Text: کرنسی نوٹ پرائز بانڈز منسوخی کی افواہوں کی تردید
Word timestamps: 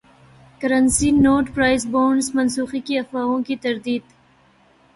کرنسی 0.61 1.09
نوٹ 1.17 1.53
پرائز 1.55 1.85
بانڈز 1.91 2.29
منسوخی 2.35 2.79
کی 2.79 2.97
افواہوں 2.99 3.41
کی 3.43 3.55
تردید 3.55 4.01